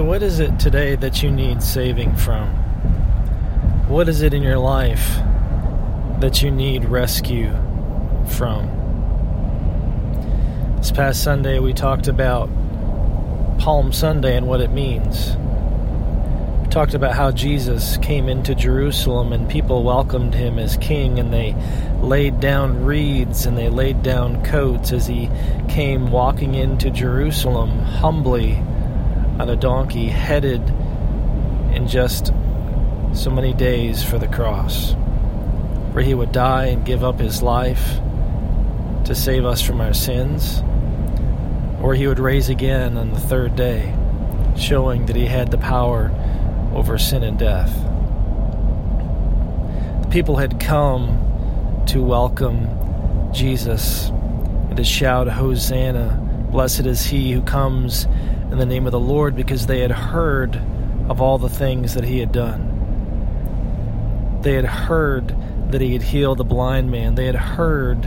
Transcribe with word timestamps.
So, 0.00 0.06
what 0.06 0.22
is 0.22 0.40
it 0.40 0.58
today 0.58 0.96
that 0.96 1.22
you 1.22 1.30
need 1.30 1.62
saving 1.62 2.16
from? 2.16 2.48
What 3.86 4.08
is 4.08 4.22
it 4.22 4.32
in 4.32 4.42
your 4.42 4.56
life 4.56 5.18
that 6.20 6.40
you 6.40 6.50
need 6.50 6.86
rescue 6.86 7.50
from? 8.26 8.66
This 10.78 10.90
past 10.90 11.22
Sunday, 11.22 11.58
we 11.58 11.74
talked 11.74 12.08
about 12.08 12.48
Palm 13.58 13.92
Sunday 13.92 14.38
and 14.38 14.46
what 14.48 14.62
it 14.62 14.70
means. 14.70 15.36
We 16.62 16.68
talked 16.70 16.94
about 16.94 17.14
how 17.14 17.30
Jesus 17.30 17.98
came 17.98 18.30
into 18.30 18.54
Jerusalem 18.54 19.34
and 19.34 19.50
people 19.50 19.82
welcomed 19.82 20.34
him 20.34 20.58
as 20.58 20.78
king, 20.78 21.18
and 21.18 21.30
they 21.30 21.54
laid 22.00 22.40
down 22.40 22.86
reeds 22.86 23.44
and 23.44 23.54
they 23.54 23.68
laid 23.68 24.02
down 24.02 24.42
coats 24.46 24.92
as 24.92 25.06
he 25.06 25.28
came 25.68 26.10
walking 26.10 26.54
into 26.54 26.88
Jerusalem 26.90 27.80
humbly 27.80 28.62
on 29.40 29.48
a 29.48 29.56
donkey 29.56 30.06
headed 30.06 30.60
in 31.72 31.88
just 31.88 32.26
so 33.14 33.30
many 33.30 33.54
days 33.54 34.04
for 34.04 34.18
the 34.18 34.28
cross, 34.28 34.92
where 35.92 36.04
he 36.04 36.12
would 36.12 36.30
die 36.30 36.66
and 36.66 36.84
give 36.84 37.02
up 37.02 37.18
his 37.18 37.40
life 37.40 37.98
to 39.06 39.14
save 39.14 39.46
us 39.46 39.62
from 39.62 39.80
our 39.80 39.94
sins, 39.94 40.62
or 41.82 41.94
he 41.94 42.06
would 42.06 42.18
raise 42.18 42.50
again 42.50 42.98
on 42.98 43.14
the 43.14 43.18
third 43.18 43.56
day, 43.56 43.96
showing 44.58 45.06
that 45.06 45.16
he 45.16 45.24
had 45.24 45.50
the 45.50 45.56
power 45.56 46.10
over 46.74 46.98
sin 46.98 47.22
and 47.22 47.38
death. 47.38 47.74
The 50.02 50.08
people 50.10 50.36
had 50.36 50.60
come 50.60 51.84
to 51.86 52.02
welcome 52.02 52.68
Jesus 53.32 54.10
and 54.10 54.76
to 54.76 54.84
shout, 54.84 55.28
Hosanna! 55.28 56.26
Blessed 56.50 56.84
is 56.84 57.06
he 57.06 57.32
who 57.32 57.40
comes 57.40 58.06
in 58.50 58.58
the 58.58 58.66
name 58.66 58.86
of 58.86 58.92
the 58.92 59.00
Lord 59.00 59.36
because 59.36 59.66
they 59.66 59.80
had 59.80 59.92
heard 59.92 60.60
of 61.08 61.20
all 61.20 61.38
the 61.38 61.48
things 61.48 61.94
that 61.94 62.04
he 62.04 62.18
had 62.18 62.32
done. 62.32 62.78
They 64.42 64.54
had 64.54 64.64
heard 64.64 65.34
that 65.70 65.80
he 65.80 65.92
had 65.92 66.02
healed 66.02 66.40
a 66.40 66.44
blind 66.44 66.90
man. 66.90 67.14
They 67.14 67.26
had 67.26 67.36
heard 67.36 68.02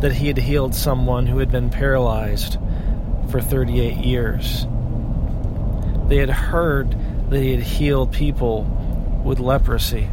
that 0.00 0.12
he 0.12 0.28
had 0.28 0.38
healed 0.38 0.74
someone 0.74 1.26
who 1.26 1.38
had 1.38 1.50
been 1.50 1.70
paralyzed 1.70 2.58
for 3.30 3.40
38 3.40 3.96
years. 3.96 4.66
They 6.08 6.18
had 6.18 6.30
heard 6.30 6.94
that 7.30 7.40
he 7.40 7.52
had 7.52 7.62
healed 7.62 8.12
people 8.12 8.64
with 9.24 9.40
leprosy. 9.40 10.08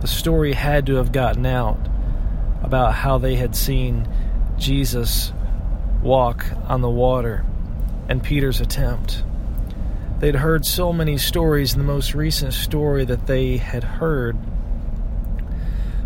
The 0.00 0.08
story 0.08 0.52
had 0.52 0.86
to 0.86 0.96
have 0.96 1.12
gotten 1.12 1.46
out 1.46 1.78
about 2.62 2.94
how 2.94 3.18
they 3.18 3.36
had 3.36 3.56
seen 3.56 4.08
Jesus 4.58 5.32
walk 6.02 6.44
on 6.66 6.80
the 6.80 6.90
water 6.90 7.44
and 8.08 8.22
Peter's 8.22 8.60
attempt. 8.60 9.22
They'd 10.18 10.34
heard 10.34 10.66
so 10.66 10.92
many 10.92 11.16
stories, 11.16 11.72
and 11.72 11.80
the 11.80 11.86
most 11.86 12.14
recent 12.14 12.52
story 12.52 13.04
that 13.06 13.26
they 13.26 13.56
had 13.56 13.84
heard 13.84 14.36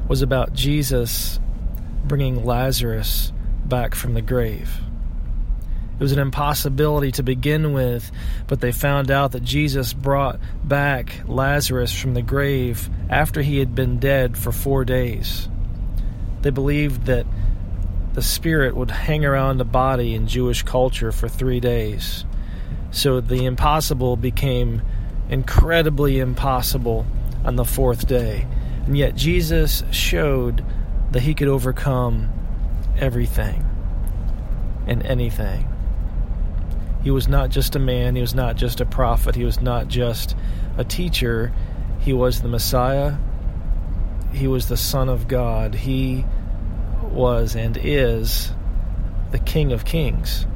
was 0.09 0.23
about 0.23 0.53
Jesus 0.53 1.41
bringing 2.05 2.45
Lazarus 2.45 3.33
back 3.65 3.95
from 3.95 4.15
the 4.15 4.23
grave. 4.23 4.71
It 5.95 6.01
was 6.01 6.13
an 6.13 6.19
impossibility 6.19 7.13
to 7.13 7.23
begin 7.23 7.73
with, 7.73 8.11
but 8.47 8.61
they 8.61 8.73
found 8.73 9.11
out 9.11 9.33
that 9.33 9.43
Jesus 9.43 9.93
brought 9.93 10.41
back 10.63 11.23
Lazarus 11.27 11.93
from 11.93 12.15
the 12.15 12.23
grave 12.23 12.91
after 13.09 13.43
he 13.43 13.59
had 13.59 13.75
been 13.75 13.99
dead 13.99 14.37
for 14.37 14.53
four 14.53 14.85
days. 14.85 15.49
They 16.43 16.51
believed 16.51 17.07
that 17.07 17.27
the 18.15 18.23
spirit 18.23 18.77
would 18.77 18.91
hang 18.91 19.25
around 19.25 19.59
the 19.59 19.65
body 19.65 20.15
in 20.15 20.27
Jewish 20.27 20.63
culture 20.63 21.13
for 21.13 21.29
three 21.29 21.61
days. 21.61 22.25
So 22.91 23.21
the 23.21 23.45
impossible 23.45 24.17
became 24.17 24.83
incredibly 25.29 26.21
impossible 26.21 27.07
on 27.45 27.57
the 27.57 27.65
fourth 27.65 28.07
day. 28.07 28.47
And 28.87 28.97
yet 28.97 29.17
Jesus 29.17 29.83
showed 29.91 30.65
that 31.11 31.23
he 31.23 31.35
could 31.35 31.49
overcome 31.49 32.31
everything 32.97 33.65
and 34.87 35.05
anything. 35.05 35.69
He 37.03 37.11
was 37.11 37.29
not 37.29 37.51
just 37.51 37.75
a 37.75 37.79
man, 37.79 38.15
he 38.15 38.21
was 38.21 38.35
not 38.35 38.57
just 38.57 38.81
a 38.81 38.87
prophet, 38.87 39.35
he 39.35 39.45
was 39.45 39.61
not 39.61 39.89
just 39.89 40.37
a 40.79 40.85
teacher, 40.85 41.53
he 42.01 42.13
was 42.13 42.43
the 42.43 42.49
Messiah, 42.49 43.17
he 44.33 44.47
was 44.47 44.69
the 44.69 44.77
Son 44.77 45.09
of 45.09 45.29
God. 45.29 45.75
He 45.75 46.25
was 47.15 47.57
and 47.57 47.79
is 47.81 48.53
the 49.31 49.39
King 49.39 49.73
of 49.73 49.85
Kings. 49.85 50.47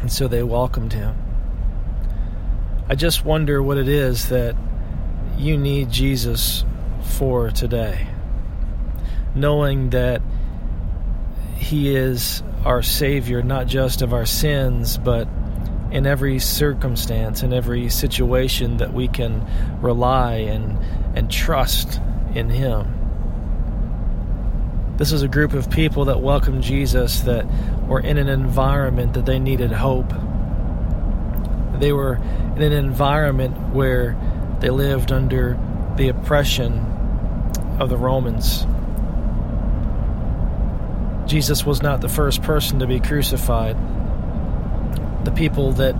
And 0.00 0.10
so 0.10 0.28
they 0.28 0.42
welcomed 0.42 0.92
him. 0.92 1.16
I 2.88 2.94
just 2.94 3.24
wonder 3.24 3.62
what 3.62 3.78
it 3.78 3.88
is 3.88 4.28
that 4.28 4.56
you 5.38 5.56
need 5.56 5.90
Jesus 5.90 6.64
for 7.02 7.50
today. 7.50 8.06
Knowing 9.34 9.90
that 9.90 10.20
he 11.56 11.94
is 11.94 12.42
our 12.64 12.82
Savior, 12.82 13.42
not 13.42 13.66
just 13.66 14.02
of 14.02 14.12
our 14.12 14.26
sins, 14.26 14.98
but 14.98 15.28
in 15.92 16.06
every 16.06 16.38
circumstance, 16.38 17.42
in 17.42 17.52
every 17.52 17.88
situation 17.90 18.78
that 18.78 18.94
we 18.94 19.08
can 19.08 19.46
rely 19.82 20.36
and, 20.36 20.78
and 21.16 21.30
trust 21.30 22.00
in 22.34 22.48
Him. 22.48 23.01
This 25.02 25.10
is 25.10 25.22
a 25.22 25.28
group 25.28 25.52
of 25.52 25.68
people 25.68 26.04
that 26.04 26.20
welcomed 26.20 26.62
Jesus 26.62 27.22
that 27.22 27.44
were 27.88 27.98
in 27.98 28.18
an 28.18 28.28
environment 28.28 29.14
that 29.14 29.26
they 29.26 29.40
needed 29.40 29.72
hope. 29.72 30.08
They 31.80 31.90
were 31.90 32.20
in 32.54 32.62
an 32.62 32.72
environment 32.72 33.74
where 33.74 34.16
they 34.60 34.70
lived 34.70 35.10
under 35.10 35.58
the 35.96 36.06
oppression 36.06 36.78
of 37.80 37.88
the 37.90 37.96
Romans. 37.96 38.64
Jesus 41.28 41.66
was 41.66 41.82
not 41.82 42.00
the 42.00 42.08
first 42.08 42.40
person 42.44 42.78
to 42.78 42.86
be 42.86 43.00
crucified. 43.00 43.76
The 45.24 45.32
people 45.32 45.72
that 45.72 45.96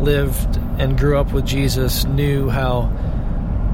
lived 0.00 0.56
and 0.78 0.96
grew 0.96 1.18
up 1.18 1.34
with 1.34 1.44
Jesus 1.44 2.06
knew 2.06 2.48
how 2.48 2.90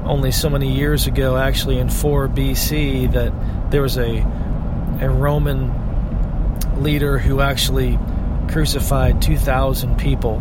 only 0.03 0.31
so 0.31 0.49
many 0.49 0.69
years 0.69 1.07
ago, 1.07 1.37
actually 1.37 1.79
in 1.79 1.87
4 1.87 2.27
BC, 2.27 3.13
that 3.13 3.71
there 3.71 3.81
was 3.81 3.97
a 3.97 4.48
a 4.99 5.09
Roman 5.09 5.71
leader 6.81 7.17
who 7.17 7.41
actually 7.41 7.97
crucified 8.49 9.21
2,000 9.21 9.97
people. 9.97 10.39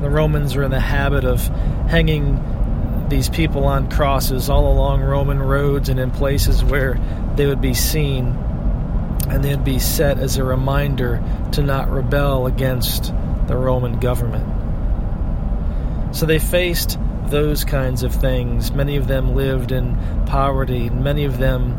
The 0.00 0.10
Romans 0.10 0.56
were 0.56 0.62
in 0.62 0.70
the 0.70 0.80
habit 0.80 1.24
of 1.24 1.46
hanging 1.88 3.08
these 3.08 3.28
people 3.28 3.64
on 3.64 3.90
crosses 3.90 4.50
all 4.50 4.72
along 4.72 5.02
Roman 5.02 5.40
roads 5.40 5.88
and 5.88 6.00
in 6.00 6.10
places 6.10 6.64
where 6.64 6.98
they 7.36 7.46
would 7.46 7.60
be 7.60 7.74
seen 7.74 8.26
and 9.28 9.44
they'd 9.44 9.64
be 9.64 9.78
set 9.78 10.18
as 10.18 10.36
a 10.36 10.44
reminder 10.44 11.22
to 11.52 11.62
not 11.62 11.90
rebel 11.90 12.46
against 12.46 13.12
the 13.46 13.56
Roman 13.56 13.98
government. 13.98 14.44
So 16.14 16.26
they 16.26 16.38
faced 16.38 16.98
those 17.26 17.64
kinds 17.64 18.02
of 18.02 18.14
things. 18.14 18.70
Many 18.72 18.96
of 18.96 19.08
them 19.08 19.34
lived 19.34 19.72
in 19.72 19.96
poverty, 20.26 20.90
many 20.90 21.24
of 21.24 21.38
them 21.38 21.78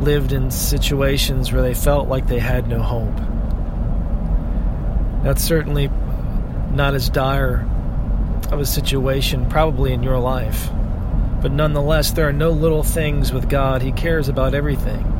lived 0.00 0.32
in 0.32 0.50
situations 0.50 1.52
where 1.52 1.62
they 1.62 1.74
felt 1.74 2.08
like 2.08 2.26
they 2.26 2.38
had 2.38 2.68
no 2.68 2.82
hope. 2.82 3.16
That's 5.22 5.42
certainly 5.42 5.88
not 6.72 6.94
as 6.94 7.08
dire 7.08 7.68
of 8.52 8.60
a 8.60 8.66
situation, 8.66 9.48
probably 9.48 9.92
in 9.92 10.02
your 10.02 10.18
life. 10.18 10.70
But 11.40 11.52
nonetheless, 11.52 12.12
there 12.12 12.28
are 12.28 12.32
no 12.32 12.50
little 12.50 12.82
things 12.82 13.32
with 13.32 13.48
God. 13.48 13.82
He 13.82 13.92
cares 13.92 14.28
about 14.28 14.54
everything. 14.54 15.12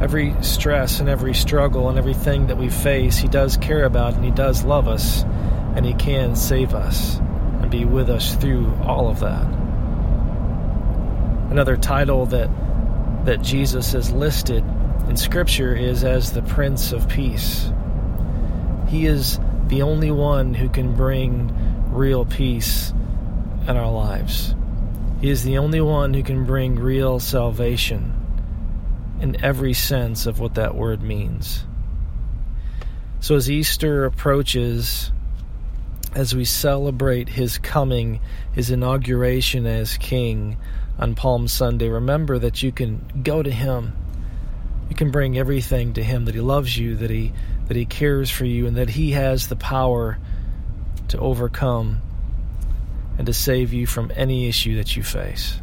Every 0.00 0.34
stress 0.42 1.00
and 1.00 1.08
every 1.08 1.34
struggle 1.34 1.88
and 1.88 1.98
everything 1.98 2.46
that 2.46 2.56
we 2.56 2.68
face, 2.68 3.18
He 3.18 3.28
does 3.28 3.56
care 3.56 3.84
about 3.84 4.14
and 4.14 4.24
He 4.24 4.30
does 4.30 4.64
love 4.64 4.88
us 4.88 5.24
and 5.74 5.84
He 5.84 5.94
can 5.94 6.36
save 6.36 6.74
us 6.74 7.18
and 7.18 7.70
be 7.70 7.84
with 7.84 8.08
us 8.08 8.34
through 8.36 8.72
all 8.82 9.08
of 9.08 9.20
that. 9.20 9.46
Another 11.50 11.76
title 11.76 12.26
that 12.26 12.48
that 13.28 13.42
Jesus 13.42 13.92
is 13.92 14.10
listed 14.10 14.64
in 15.06 15.14
Scripture 15.14 15.76
is 15.76 16.02
as 16.02 16.32
the 16.32 16.40
Prince 16.40 16.92
of 16.92 17.10
Peace. 17.10 17.70
He 18.88 19.04
is 19.04 19.38
the 19.66 19.82
only 19.82 20.10
one 20.10 20.54
who 20.54 20.70
can 20.70 20.96
bring 20.96 21.52
real 21.92 22.24
peace 22.24 22.90
in 23.68 23.76
our 23.76 23.92
lives. 23.92 24.54
He 25.20 25.28
is 25.28 25.44
the 25.44 25.58
only 25.58 25.82
one 25.82 26.14
who 26.14 26.22
can 26.22 26.46
bring 26.46 26.76
real 26.76 27.20
salvation 27.20 28.14
in 29.20 29.44
every 29.44 29.74
sense 29.74 30.24
of 30.24 30.40
what 30.40 30.54
that 30.54 30.74
word 30.74 31.02
means. 31.02 31.66
So, 33.20 33.34
as 33.34 33.50
Easter 33.50 34.06
approaches, 34.06 35.12
as 36.14 36.34
we 36.34 36.46
celebrate 36.46 37.28
his 37.28 37.58
coming, 37.58 38.20
his 38.52 38.70
inauguration 38.70 39.66
as 39.66 39.98
king, 39.98 40.56
on 40.98 41.14
Palm 41.14 41.48
Sunday, 41.48 41.88
remember 41.88 42.38
that 42.38 42.62
you 42.62 42.72
can 42.72 43.22
go 43.22 43.42
to 43.42 43.50
Him. 43.50 43.96
You 44.88 44.96
can 44.96 45.10
bring 45.10 45.38
everything 45.38 45.92
to 45.94 46.02
Him 46.02 46.24
that 46.24 46.34
He 46.34 46.40
loves 46.40 46.76
you, 46.76 46.96
that 46.96 47.10
He 47.10 47.32
that 47.66 47.76
He 47.76 47.84
cares 47.84 48.30
for 48.30 48.44
you, 48.44 48.66
and 48.66 48.76
that 48.76 48.90
He 48.90 49.12
has 49.12 49.48
the 49.48 49.56
power 49.56 50.18
to 51.08 51.18
overcome 51.18 52.00
and 53.16 53.26
to 53.26 53.34
save 53.34 53.72
you 53.72 53.86
from 53.86 54.10
any 54.14 54.48
issue 54.48 54.76
that 54.76 54.96
you 54.96 55.02
face. 55.02 55.58